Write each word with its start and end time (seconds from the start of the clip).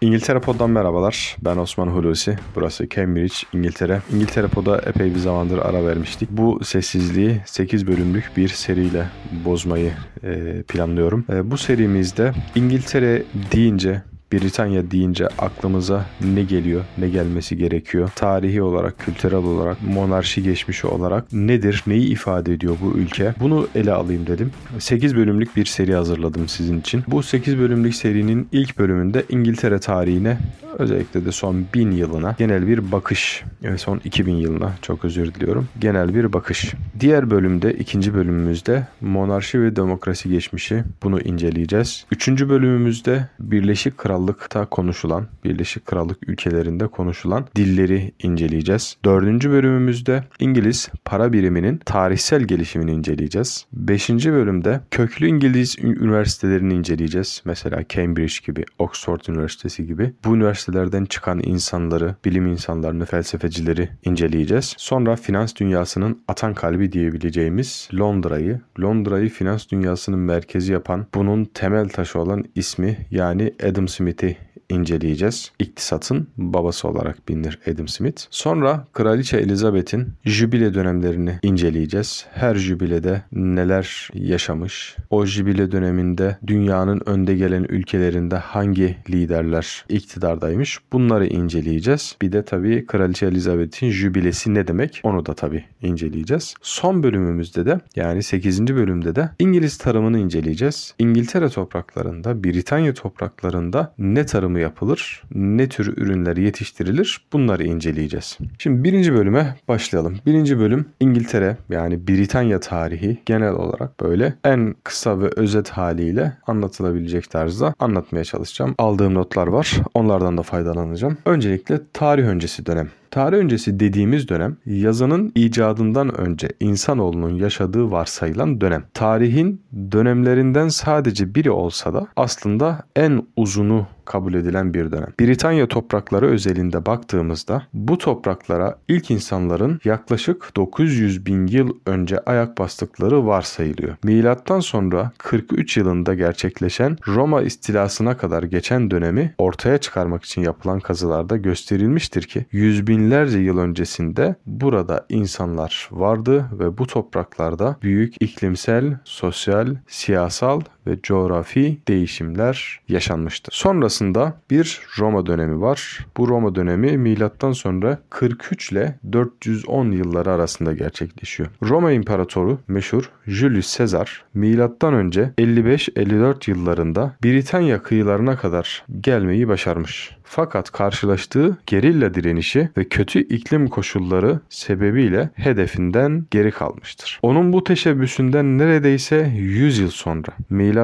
İngiltere 0.00 0.40
Pod'dan 0.40 0.70
merhabalar. 0.70 1.36
Ben 1.44 1.56
Osman 1.56 1.86
Hulusi. 1.86 2.36
Burası 2.54 2.88
Cambridge, 2.88 3.34
İngiltere. 3.52 4.02
İngiltere 4.14 4.46
Pod'a 4.46 4.78
epey 4.78 5.14
bir 5.14 5.18
zamandır 5.18 5.58
ara 5.58 5.86
vermiştik. 5.86 6.30
Bu 6.30 6.60
sessizliği 6.64 7.40
8 7.46 7.86
bölümlük 7.86 8.30
bir 8.36 8.48
seriyle 8.48 9.06
bozmayı 9.44 9.92
e, 10.22 10.62
planlıyorum. 10.62 11.24
E, 11.32 11.50
bu 11.50 11.58
serimizde 11.58 12.32
İngiltere 12.54 13.22
deyince 13.52 14.02
Britanya 14.32 14.90
deyince 14.90 15.26
aklımıza 15.26 16.06
ne 16.34 16.42
geliyor, 16.42 16.84
ne 16.98 17.08
gelmesi 17.08 17.56
gerekiyor? 17.56 18.10
Tarihi 18.14 18.62
olarak, 18.62 18.98
kültürel 18.98 19.38
olarak, 19.38 19.82
monarşi 19.82 20.42
geçmişi 20.42 20.86
olarak 20.86 21.32
nedir, 21.32 21.84
neyi 21.86 22.08
ifade 22.08 22.52
ediyor 22.52 22.76
bu 22.82 22.98
ülke? 22.98 23.34
Bunu 23.40 23.68
ele 23.74 23.92
alayım 23.92 24.26
dedim. 24.26 24.50
8 24.78 25.16
bölümlük 25.16 25.56
bir 25.56 25.64
seri 25.64 25.94
hazırladım 25.94 26.48
sizin 26.48 26.80
için. 26.80 27.02
Bu 27.06 27.22
8 27.22 27.58
bölümlük 27.58 27.94
serinin 27.94 28.48
ilk 28.52 28.78
bölümünde 28.78 29.24
İngiltere 29.28 29.78
tarihine 29.78 30.38
özellikle 30.78 31.24
de 31.24 31.32
son 31.32 31.64
1000 31.74 31.90
yılına 31.90 32.34
genel 32.38 32.66
bir 32.66 32.92
bakış 32.92 33.44
ve 33.62 33.78
son 33.78 34.00
2000 34.04 34.34
yılına 34.34 34.74
çok 34.82 35.04
özür 35.04 35.34
diliyorum. 35.34 35.68
Genel 35.78 36.14
bir 36.14 36.32
bakış. 36.32 36.74
Diğer 37.00 37.30
bölümde 37.30 37.74
ikinci 37.74 38.14
bölümümüzde 38.14 38.86
monarşi 39.00 39.62
ve 39.62 39.76
demokrasi 39.76 40.28
geçmişi 40.28 40.84
bunu 41.02 41.20
inceleyeceğiz. 41.20 42.04
Üçüncü 42.12 42.48
bölümümüzde 42.48 43.28
Birleşik 43.40 43.98
Krallık'ta 43.98 44.66
konuşulan, 44.66 45.26
Birleşik 45.44 45.86
Krallık 45.86 46.28
ülkelerinde 46.28 46.86
konuşulan 46.86 47.46
dilleri 47.56 48.12
inceleyeceğiz. 48.22 48.96
Dördüncü 49.04 49.50
bölümümüzde 49.50 50.24
İngiliz 50.40 50.88
para 51.04 51.32
biriminin 51.32 51.76
tarihsel 51.76 52.42
gelişimini 52.42 52.92
inceleyeceğiz. 52.92 53.66
Beşinci 53.72 54.32
bölümde 54.32 54.80
köklü 54.90 55.26
İngiliz 55.26 55.76
üniversitelerini 55.78 56.74
inceleyeceğiz. 56.74 57.42
Mesela 57.44 57.82
Cambridge 57.88 58.34
gibi, 58.46 58.64
Oxford 58.78 59.20
Üniversitesi 59.28 59.86
gibi. 59.86 60.12
Bu 60.24 60.36
üniversite 60.36 60.67
üniversitelerden 60.68 61.04
çıkan 61.04 61.40
insanları, 61.42 62.14
bilim 62.24 62.46
insanlarını, 62.46 63.04
felsefecileri 63.04 63.88
inceleyeceğiz. 64.04 64.74
Sonra 64.78 65.16
finans 65.16 65.54
dünyasının 65.56 66.22
atan 66.28 66.54
kalbi 66.54 66.92
diyebileceğimiz 66.92 67.88
Londra'yı, 67.94 68.60
Londra'yı 68.80 69.28
finans 69.28 69.68
dünyasının 69.68 70.18
merkezi 70.18 70.72
yapan, 70.72 71.06
bunun 71.14 71.44
temel 71.44 71.88
taşı 71.88 72.20
olan 72.20 72.44
ismi 72.54 72.96
yani 73.10 73.54
Adam 73.70 73.88
Smith'i 73.88 74.36
inceleyeceğiz. 74.68 75.52
İktisatın 75.58 76.28
babası 76.36 76.88
olarak 76.88 77.28
bilinir 77.28 77.58
Adam 77.72 77.88
Smith. 77.88 78.22
Sonra 78.30 78.86
Kraliçe 78.92 79.36
Elizabeth'in 79.36 80.08
jübile 80.24 80.74
dönemlerini 80.74 81.38
inceleyeceğiz. 81.42 82.26
Her 82.32 82.54
jübilede 82.54 83.22
neler 83.32 84.08
yaşamış, 84.14 84.96
o 85.10 85.26
jübile 85.26 85.72
döneminde 85.72 86.38
dünyanın 86.46 87.02
önde 87.06 87.34
gelen 87.34 87.66
ülkelerinde 87.68 88.36
hangi 88.36 88.96
liderler 89.10 89.84
iktidardaymış 89.88 90.78
bunları 90.92 91.26
inceleyeceğiz. 91.26 92.16
Bir 92.22 92.32
de 92.32 92.44
tabii 92.44 92.86
Kraliçe 92.86 93.26
Elizabeth'in 93.26 93.90
jübilesi 93.90 94.54
ne 94.54 94.68
demek 94.68 95.00
onu 95.02 95.26
da 95.26 95.34
tabii 95.34 95.64
inceleyeceğiz. 95.82 96.54
Son 96.62 97.02
bölümümüzde 97.02 97.66
de 97.66 97.80
yani 97.96 98.22
8. 98.22 98.66
bölümde 98.66 99.14
de 99.14 99.30
İngiliz 99.38 99.78
tarımını 99.78 100.18
inceleyeceğiz. 100.18 100.94
İngiltere 100.98 101.48
topraklarında, 101.48 102.44
Britanya 102.44 102.94
topraklarında 102.94 103.94
ne 103.98 104.26
tarımı 104.26 104.57
üretimi 104.58 104.62
yapılır, 104.62 105.22
ne 105.34 105.68
tür 105.68 105.96
ürünler 105.96 106.36
yetiştirilir 106.36 107.20
bunları 107.32 107.64
inceleyeceğiz. 107.64 108.38
Şimdi 108.58 108.84
birinci 108.84 109.14
bölüme 109.14 109.56
başlayalım. 109.68 110.18
Birinci 110.26 110.58
bölüm 110.58 110.86
İngiltere 111.00 111.56
yani 111.70 112.08
Britanya 112.08 112.60
tarihi 112.60 113.18
genel 113.26 113.52
olarak 113.52 114.00
böyle 114.00 114.34
en 114.44 114.74
kısa 114.84 115.20
ve 115.20 115.30
özet 115.36 115.70
haliyle 115.70 116.36
anlatılabilecek 116.46 117.30
tarzda 117.30 117.74
anlatmaya 117.78 118.24
çalışacağım. 118.24 118.74
Aldığım 118.78 119.14
notlar 119.14 119.46
var. 119.46 119.76
Onlardan 119.94 120.38
da 120.38 120.42
faydalanacağım. 120.42 121.18
Öncelikle 121.24 121.80
tarih 121.92 122.24
öncesi 122.24 122.66
dönem. 122.66 122.88
Tarih 123.10 123.36
öncesi 123.36 123.80
dediğimiz 123.80 124.28
dönem 124.28 124.56
yazının 124.66 125.32
icadından 125.34 126.20
önce 126.20 126.48
insanoğlunun 126.60 127.34
yaşadığı 127.34 127.90
varsayılan 127.90 128.60
dönem. 128.60 128.84
Tarihin 128.94 129.62
dönemlerinden 129.92 130.68
sadece 130.68 131.34
biri 131.34 131.50
olsa 131.50 131.94
da 131.94 132.06
aslında 132.16 132.84
en 132.96 133.22
uzunu 133.36 133.86
kabul 134.08 134.34
edilen 134.34 134.74
bir 134.74 134.92
dönem. 134.92 135.12
Britanya 135.20 135.68
toprakları 135.68 136.26
özelinde 136.26 136.86
baktığımızda 136.86 137.62
bu 137.72 137.98
topraklara 137.98 138.78
ilk 138.88 139.10
insanların 139.10 139.80
yaklaşık 139.84 140.56
900 140.56 141.26
bin 141.26 141.46
yıl 141.46 141.70
önce 141.86 142.18
ayak 142.20 142.58
bastıkları 142.58 143.26
varsayılıyor. 143.26 143.96
Milattan 144.02 144.60
sonra 144.60 145.12
43 145.18 145.76
yılında 145.76 146.14
gerçekleşen 146.14 146.96
Roma 147.06 147.42
istilasına 147.42 148.16
kadar 148.16 148.42
geçen 148.42 148.90
dönemi 148.90 149.34
ortaya 149.38 149.78
çıkarmak 149.78 150.24
için 150.24 150.42
yapılan 150.42 150.80
kazılarda 150.80 151.36
gösterilmiştir 151.36 152.22
ki 152.22 152.46
yüz 152.52 152.86
binlerce 152.86 153.38
yıl 153.38 153.58
öncesinde 153.58 154.34
burada 154.46 155.06
insanlar 155.08 155.88
vardı 155.90 156.44
ve 156.52 156.78
bu 156.78 156.86
topraklarda 156.86 157.76
büyük 157.82 158.14
iklimsel, 158.20 158.98
sosyal, 159.04 159.76
siyasal 159.88 160.60
ve 160.88 160.98
coğrafi 161.02 161.78
değişimler 161.88 162.80
yaşanmıştır. 162.88 163.52
Sonrasında 163.52 164.40
bir 164.50 164.80
Roma 164.98 165.26
dönemi 165.26 165.60
var. 165.60 166.06
Bu 166.16 166.28
Roma 166.28 166.54
dönemi 166.54 166.98
milattan 166.98 167.52
sonra 167.52 167.98
43 168.10 168.72
ile 168.72 168.98
410 169.12 169.90
yılları 169.90 170.32
arasında 170.32 170.72
gerçekleşiyor. 170.72 171.48
Roma 171.62 171.92
İmparatoru 171.92 172.58
meşhur 172.68 173.10
Julius 173.26 173.78
Caesar 173.78 174.24
milattan 174.34 174.94
önce 174.94 175.32
55-54 175.38 176.50
yıllarında 176.50 177.16
Britanya 177.24 177.82
kıyılarına 177.82 178.36
kadar 178.36 178.84
gelmeyi 179.00 179.48
başarmış. 179.48 180.18
Fakat 180.24 180.70
karşılaştığı 180.72 181.58
gerilla 181.66 182.14
direnişi 182.14 182.68
ve 182.76 182.88
kötü 182.88 183.20
iklim 183.20 183.68
koşulları 183.68 184.40
sebebiyle 184.48 185.30
hedefinden 185.34 186.26
geri 186.30 186.50
kalmıştır. 186.50 187.18
Onun 187.22 187.52
bu 187.52 187.64
teşebbüsünden 187.64 188.58
neredeyse 188.58 189.32
100 189.36 189.78
yıl 189.78 189.90
sonra 189.90 190.28
milattan 190.50 190.77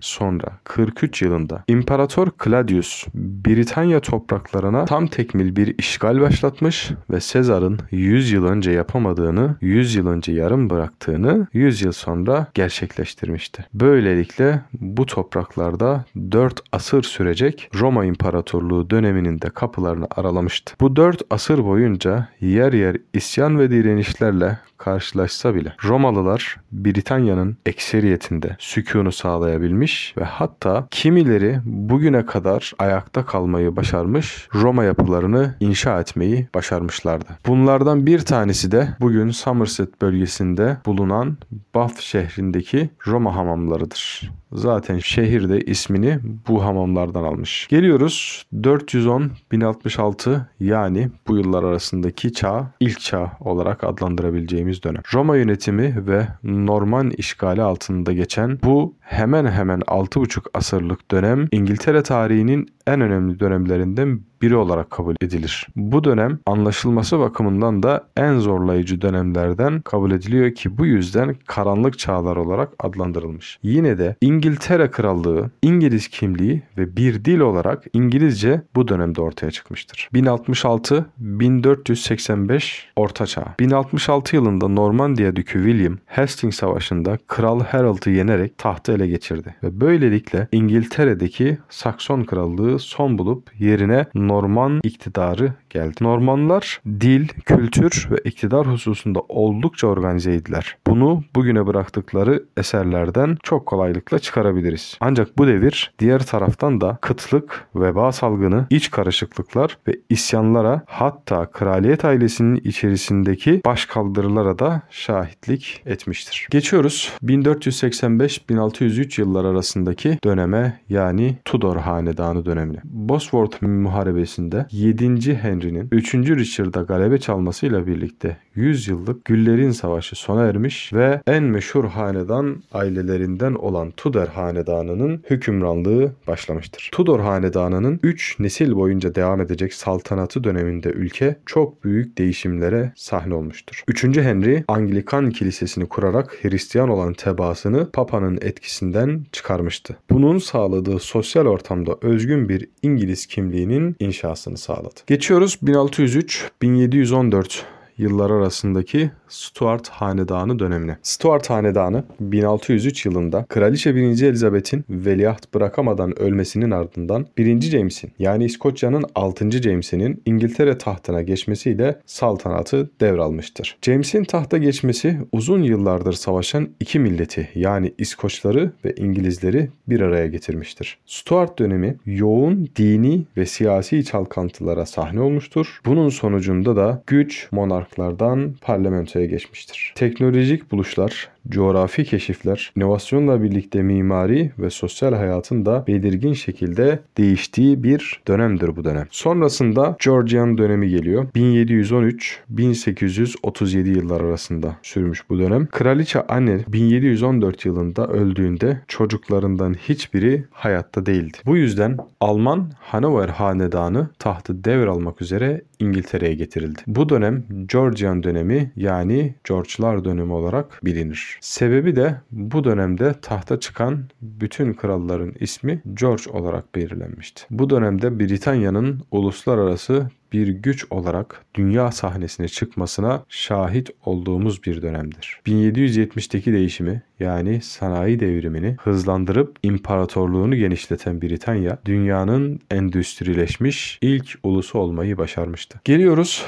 sonra 0.00 0.58
43 0.64 1.22
yılında 1.22 1.64
İmparator 1.68 2.28
Claudius 2.44 3.06
Britanya 3.14 4.00
topraklarına 4.00 4.84
tam 4.84 5.06
tekmil 5.06 5.56
bir 5.56 5.78
işgal 5.78 6.20
başlatmış 6.20 6.90
ve 7.10 7.20
Sezar'ın 7.20 7.78
100 7.90 8.32
yıl 8.32 8.44
önce 8.44 8.70
yapamadığını 8.70 9.56
100 9.60 9.94
yıl 9.94 10.06
önce 10.06 10.32
yarım 10.32 10.70
bıraktığını 10.70 11.46
100 11.52 11.82
yıl 11.82 11.92
sonra 11.92 12.46
gerçekleştirmişti. 12.54 13.66
Böylelikle 13.74 14.60
bu 14.72 15.06
topraklarda 15.06 16.04
4 16.32 16.60
asır 16.72 17.02
sürecek 17.02 17.70
Roma 17.74 18.04
İmparatorluğu 18.04 18.90
döneminin 18.90 19.40
de 19.40 19.50
kapılarını 19.50 20.06
aralamıştı. 20.16 20.74
Bu 20.80 20.96
dört 20.96 21.22
asır 21.30 21.64
boyunca 21.64 22.28
yer 22.40 22.72
yer 22.72 22.96
isyan 23.14 23.58
ve 23.58 23.70
direnişlerle 23.70 24.58
karşılaşsa 24.78 25.54
bile 25.54 25.72
Romalılar 25.84 26.56
Britanya'nın 26.72 27.56
ekseriyetinde 27.66 28.56
sükunu 28.58 29.12
sağlayabilmiş 29.12 30.14
ve 30.18 30.24
hatta 30.24 30.88
kimileri 30.90 31.60
bugüne 31.64 32.26
kadar 32.26 32.72
ayakta 32.78 33.26
kalmayı 33.26 33.76
başarmış 33.76 34.48
Roma 34.54 34.84
yapılarını 34.84 35.54
inşa 35.60 36.00
etmeyi 36.00 36.48
başarmışlardı. 36.54 37.26
Bunlardan 37.46 38.06
bir 38.06 38.18
tanesi 38.18 38.72
de 38.72 38.88
bugün 39.00 39.30
Somerset 39.30 40.02
bölgesinde 40.02 40.76
bulunan 40.86 41.36
Bath 41.74 42.00
şehrindeki 42.00 42.90
Roma 43.06 43.36
hamamlarıdır. 43.36 44.30
Zaten 44.52 44.98
şehir 44.98 45.48
de 45.48 45.60
ismini 45.60 46.18
bu 46.48 46.64
hamamlardan 46.64 47.24
almış. 47.24 47.66
Geliyoruz 47.70 48.44
410-1066 48.54 50.40
yani 50.60 51.08
bu 51.28 51.36
yıllar 51.36 51.64
arasındaki 51.64 52.32
çağ 52.32 52.70
ilk 52.80 53.00
çağ 53.00 53.32
olarak 53.40 53.84
adlandırabileceğimiz 53.84 54.82
dönem. 54.82 55.02
Roma 55.14 55.36
yönetimi 55.36 56.06
ve 56.06 56.28
Norman 56.42 57.10
işgali 57.10 57.62
altında 57.62 58.12
geçen 58.12 58.58
bu 58.62 58.94
hemen 59.08 59.46
hemen 59.46 59.80
6,5 59.80 60.40
asırlık 60.54 61.10
dönem 61.10 61.48
İngiltere 61.52 62.02
tarihinin 62.02 62.68
en 62.86 63.00
önemli 63.00 63.40
dönemlerinden 63.40 64.20
biri 64.42 64.56
olarak 64.56 64.90
kabul 64.90 65.14
edilir. 65.22 65.66
Bu 65.76 66.04
dönem 66.04 66.38
anlaşılması 66.46 67.18
bakımından 67.18 67.82
da 67.82 68.04
en 68.16 68.38
zorlayıcı 68.38 69.00
dönemlerden 69.00 69.80
kabul 69.80 70.10
ediliyor 70.10 70.54
ki 70.54 70.78
bu 70.78 70.86
yüzden 70.86 71.36
karanlık 71.46 71.98
çağlar 71.98 72.36
olarak 72.36 72.68
adlandırılmış. 72.78 73.58
Yine 73.62 73.98
de 73.98 74.16
İngiltere 74.20 74.90
Krallığı, 74.90 75.50
İngiliz 75.62 76.08
kimliği 76.08 76.62
ve 76.78 76.96
bir 76.96 77.24
dil 77.24 77.40
olarak 77.40 77.84
İngilizce 77.92 78.62
bu 78.76 78.88
dönemde 78.88 79.20
ortaya 79.20 79.50
çıkmıştır. 79.50 80.08
1066-1485 80.14 82.82
Orta 82.96 83.26
Çağ. 83.26 83.54
1066 83.60 84.36
yılında 84.36 84.68
Normandiya 84.68 85.36
Dükü 85.36 85.64
William 85.64 85.98
Hastings 86.06 86.56
Savaşı'nda 86.56 87.18
Kral 87.26 87.60
Harold'u 87.60 88.10
yenerek 88.10 88.58
tahtı 88.58 88.97
ele 88.98 89.06
geçirdi. 89.06 89.54
Ve 89.62 89.80
böylelikle 89.80 90.48
İngiltere'deki 90.52 91.58
Sakson 91.68 92.24
Krallığı 92.24 92.78
son 92.78 93.18
bulup 93.18 93.50
yerine 93.58 94.06
Norman 94.14 94.80
iktidarı 94.82 95.52
geldi. 95.70 95.94
Normanlar 96.00 96.80
dil, 97.00 97.28
kültür 97.28 98.08
ve 98.10 98.16
iktidar 98.24 98.66
hususunda 98.66 99.20
oldukça 99.28 99.86
organizeydiler. 99.86 100.76
Bunu 100.86 101.24
bugüne 101.34 101.66
bıraktıkları 101.66 102.44
eserlerden 102.56 103.36
çok 103.42 103.66
kolaylıkla 103.66 104.18
çıkarabiliriz. 104.18 104.98
Ancak 105.00 105.38
bu 105.38 105.46
devir 105.46 105.92
diğer 105.98 106.26
taraftan 106.26 106.80
da 106.80 106.98
kıtlık, 107.00 107.66
veba 107.74 108.12
salgını, 108.12 108.66
iç 108.70 108.90
karışıklıklar 108.90 109.78
ve 109.88 109.96
isyanlara 110.08 110.82
hatta 110.86 111.50
kraliyet 111.50 112.04
ailesinin 112.04 112.56
içerisindeki 112.56 113.62
başkaldırılara 113.66 114.58
da 114.58 114.82
şahitlik 114.90 115.82
etmiştir. 115.86 116.46
Geçiyoruz 116.50 117.12
1485-1603 117.24 119.20
yıllar 119.20 119.44
arasındaki 119.44 120.18
döneme 120.24 120.80
yani 120.88 121.36
Tudor 121.44 121.76
Hanedanı 121.76 122.44
dönemine. 122.44 122.78
Bosworth 122.84 123.62
Muharebesi'nde 123.62 124.66
7. 124.70 125.34
Henry'nin 125.58 125.88
3. 125.92 126.14
Richard'a 126.14 126.82
galebe 126.82 127.18
çalmasıyla 127.18 127.86
birlikte 127.86 128.36
100 128.58 128.88
yıllık 128.88 129.24
Güllerin 129.24 129.70
Savaşı 129.70 130.16
sona 130.16 130.44
ermiş 130.44 130.92
ve 130.92 131.20
en 131.26 131.42
meşhur 131.42 131.84
hanedan 131.84 132.62
ailelerinden 132.72 133.54
olan 133.54 133.90
Tudor 133.90 134.26
Hanedanı'nın 134.26 135.22
hükümranlığı 135.30 136.12
başlamıştır. 136.26 136.88
Tudor 136.92 137.20
Hanedanı'nın 137.20 138.00
3 138.02 138.36
nesil 138.38 138.74
boyunca 138.74 139.14
devam 139.14 139.40
edecek 139.40 139.74
saltanatı 139.74 140.44
döneminde 140.44 140.88
ülke 140.88 141.36
çok 141.46 141.84
büyük 141.84 142.18
değişimlere 142.18 142.92
sahne 142.96 143.34
olmuştur. 143.34 143.82
3. 143.88 144.04
Henry 144.04 144.64
Anglikan 144.68 145.30
kilisesini 145.30 145.88
kurarak 145.88 146.38
Hristiyan 146.42 146.88
olan 146.88 147.12
tebaasını 147.12 147.90
Papa'nın 147.90 148.38
etkisinden 148.42 149.24
çıkarmıştı. 149.32 149.96
Bunun 150.10 150.38
sağladığı 150.38 150.98
sosyal 150.98 151.46
ortamda 151.46 151.98
özgün 152.02 152.48
bir 152.48 152.68
İngiliz 152.82 153.26
kimliğinin 153.26 153.96
inşasını 153.98 154.58
sağladı. 154.58 155.00
Geçiyoruz 155.06 155.58
1603-1714 155.64 157.77
yıllar 157.98 158.30
arasındaki 158.30 159.10
Stuart 159.28 159.88
Hanedanı 159.88 160.58
dönemine. 160.58 160.96
Stuart 161.02 161.50
Hanedanı 161.50 162.04
1603 162.20 163.06
yılında 163.06 163.44
Kraliçe 163.48 163.94
1. 163.94 164.22
Elizabeth'in 164.22 164.84
veliaht 164.90 165.54
bırakamadan 165.54 166.18
ölmesinin 166.18 166.70
ardından 166.70 167.26
1. 167.38 167.60
James'in 167.60 168.10
yani 168.18 168.44
İskoçya'nın 168.44 169.04
6. 169.14 169.50
James'inin 169.50 170.22
İngiltere 170.26 170.78
tahtına 170.78 171.22
geçmesiyle 171.22 172.00
saltanatı 172.06 172.90
devralmıştır. 173.00 173.76
James'in 173.82 174.24
tahta 174.24 174.58
geçmesi 174.58 175.18
uzun 175.32 175.62
yıllardır 175.62 176.12
savaşan 176.12 176.68
iki 176.80 176.98
milleti 176.98 177.48
yani 177.54 177.94
İskoçları 177.98 178.72
ve 178.84 178.94
İngilizleri 178.94 179.70
bir 179.88 180.00
araya 180.00 180.26
getirmiştir. 180.26 180.98
Stuart 181.06 181.58
dönemi 181.58 181.96
yoğun 182.06 182.68
dini 182.76 183.24
ve 183.36 183.46
siyasi 183.46 184.04
çalkantılara 184.04 184.86
sahne 184.86 185.20
olmuştur. 185.20 185.80
Bunun 185.86 186.08
sonucunda 186.08 186.76
da 186.76 187.02
güç 187.06 187.48
monarklardan 187.96 188.54
parlamentoya 188.60 189.26
geçmiştir. 189.26 189.92
Teknolojik 189.94 190.72
buluşlar, 190.72 191.28
coğrafi 191.50 192.04
keşifler, 192.04 192.72
inovasyonla 192.76 193.42
birlikte 193.42 193.82
mimari 193.82 194.52
ve 194.58 194.70
sosyal 194.70 195.14
hayatın 195.14 195.66
da 195.66 195.84
belirgin 195.86 196.32
şekilde 196.32 196.98
değiştiği 197.18 197.82
bir 197.82 198.20
dönemdir 198.28 198.76
bu 198.76 198.84
dönem. 198.84 199.06
Sonrasında 199.10 199.96
Georgian 200.04 200.58
dönemi 200.58 200.88
geliyor. 200.88 201.26
1713-1837 201.34 203.88
yıllar 203.88 204.20
arasında 204.20 204.76
sürmüş 204.82 205.30
bu 205.30 205.38
dönem. 205.38 205.66
Kraliçe 205.66 206.26
Anne 206.26 206.58
1714 206.68 207.64
yılında 207.64 208.06
öldüğünde 208.06 208.80
çocuklarından 208.88 209.74
hiçbiri 209.74 210.44
hayatta 210.50 211.06
değildi. 211.06 211.38
Bu 211.46 211.56
yüzden 211.56 211.96
Alman 212.20 212.72
Hanover 212.78 213.28
hanedanı 213.28 214.08
tahtı 214.18 214.64
devralmak 214.64 215.22
üzere 215.22 215.62
İngiltere'ye 215.78 216.34
getirildi. 216.34 216.80
Bu 216.86 217.08
dönem 217.08 217.44
Georgian 217.66 218.22
dönemi 218.22 218.72
yani 218.76 219.34
George'lar 219.44 220.04
dönemi 220.04 220.32
olarak 220.32 220.84
bilinir. 220.84 221.37
Sebebi 221.40 221.96
de 221.96 222.20
bu 222.30 222.64
dönemde 222.64 223.14
tahta 223.22 223.60
çıkan 223.60 224.04
bütün 224.22 224.74
kralların 224.74 225.34
ismi 225.40 225.82
George 225.94 226.30
olarak 226.30 226.74
belirlenmişti. 226.74 227.42
Bu 227.50 227.70
dönemde 227.70 228.18
Britanya'nın 228.18 229.02
uluslararası 229.10 230.08
bir 230.32 230.48
güç 230.48 230.86
olarak 230.90 231.44
dünya 231.54 231.92
sahnesine 231.92 232.48
çıkmasına 232.48 233.24
şahit 233.28 233.90
olduğumuz 234.04 234.64
bir 234.64 234.82
dönemdir. 234.82 235.40
1770'teki 235.46 236.52
değişimi 236.52 237.02
yani 237.20 237.60
sanayi 237.60 238.20
devrimini 238.20 238.76
hızlandırıp 238.80 239.56
imparatorluğunu 239.62 240.56
genişleten 240.56 241.22
Britanya 241.22 241.78
dünyanın 241.84 242.60
endüstrileşmiş 242.70 243.98
ilk 244.02 244.38
ulusu 244.42 244.78
olmayı 244.78 245.18
başarmıştı. 245.18 245.80
Geliyoruz 245.84 246.44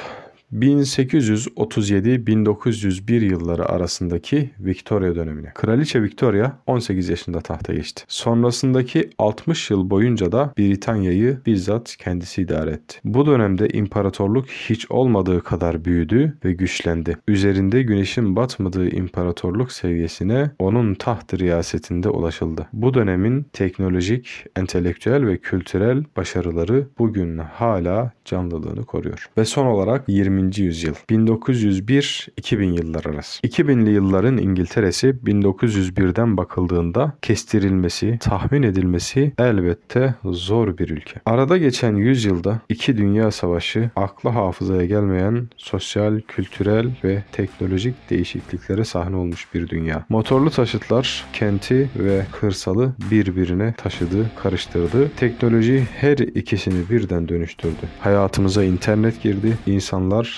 1837-1901 0.53 3.25
yılları 3.25 3.69
arasındaki 3.69 4.51
Victoria 4.61 5.15
dönemine. 5.15 5.53
Kraliçe 5.55 6.03
Victoria 6.03 6.53
18 6.67 7.09
yaşında 7.09 7.41
tahta 7.41 7.73
geçti. 7.73 8.05
Sonrasındaki 8.09 9.11
60 9.19 9.71
yıl 9.71 9.91
boyunca 9.91 10.33
da 10.33 10.53
Britanya'yı 10.59 11.39
bizzat 11.47 11.97
kendisi 11.97 12.43
idare 12.43 12.71
etti. 12.71 12.99
Bu 13.05 13.27
dönemde 13.27 13.69
imparatorluk 13.69 14.49
hiç 14.49 14.91
olmadığı 14.91 15.43
kadar 15.43 15.85
büyüdü 15.85 16.37
ve 16.45 16.53
güçlendi. 16.53 17.17
Üzerinde 17.29 17.83
güneşin 17.83 18.37
batmadığı 18.37 18.89
imparatorluk 18.89 19.73
seviyesine 19.73 20.51
onun 20.59 20.95
taht 20.95 21.35
riyasetinde 21.35 22.09
ulaşıldı. 22.09 22.67
Bu 22.73 22.95
dönemin 22.95 23.47
teknolojik, 23.53 24.45
entelektüel 24.57 25.27
ve 25.27 25.39
kültürel 25.39 26.05
başarıları 26.17 26.87
bugün 26.99 27.39
hala 27.39 28.13
canlılığını 28.25 28.85
koruyor. 28.85 29.31
Ve 29.39 29.45
son 29.45 29.67
olarak 29.67 30.05
20 30.09 30.40
yüzyıl 30.57 30.95
1901-2000 31.11 32.65
yıllar 32.65 33.05
arası. 33.05 33.41
2000'li 33.47 33.91
yılların 33.91 34.39
İngiltere'si 34.39 35.09
1901'den 35.09 36.37
bakıldığında 36.37 37.13
kestirilmesi, 37.23 38.19
tahmin 38.21 38.63
edilmesi 38.63 39.33
elbette 39.39 40.15
zor 40.25 40.79
bir 40.79 40.89
ülke. 40.91 41.21
Arada 41.27 41.57
geçen 41.57 41.97
yüzyılda 41.97 42.61
iki 42.69 42.97
dünya 42.97 43.31
savaşı 43.31 43.91
akla 43.97 44.35
hafızaya 44.35 44.87
gelmeyen 44.87 45.49
sosyal, 45.57 46.21
kültürel 46.21 46.91
ve 47.05 47.25
teknolojik 47.33 47.95
değişikliklere 48.11 48.85
sahne 48.85 49.17
olmuş 49.17 49.55
bir 49.55 49.69
dünya. 49.69 50.05
Motorlu 50.09 50.51
taşıtlar 50.51 51.25
kenti 51.33 51.91
ve 51.99 52.27
kırsalı 52.41 52.93
birbirine 53.11 53.75
taşıdı, 53.77 54.31
karıştırdı. 54.43 55.11
Teknoloji 55.17 55.87
her 55.97 56.19
ikisini 56.19 56.91
birden 56.91 57.29
dönüştürdü. 57.29 57.89
Hayatımıza 58.01 58.65
internet 58.65 59.23
girdi. 59.23 59.59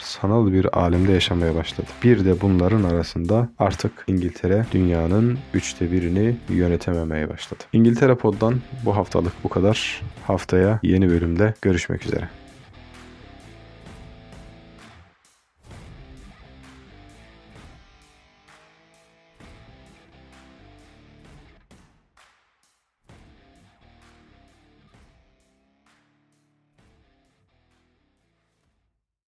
Sanal 0.03 0.53
bir 0.53 0.79
alemde 0.79 1.13
yaşamaya 1.13 1.55
başladı. 1.55 1.87
Bir 2.03 2.25
de 2.25 2.41
bunların 2.41 2.83
arasında 2.83 3.49
artık 3.59 4.05
İngiltere 4.07 4.67
dünyanın 4.73 5.39
üçte 5.55 5.93
birini 5.93 6.37
yönetememeye 6.49 7.29
başladı. 7.29 7.65
İngiltere 7.73 8.15
Pod'dan 8.15 8.55
bu 8.85 8.97
haftalık 8.97 9.33
bu 9.45 9.49
kadar. 9.49 10.03
Haftaya 10.27 10.81
yeni 10.83 11.11
bölümde 11.11 11.55
görüşmek 11.63 12.07
üzere. 12.07 12.29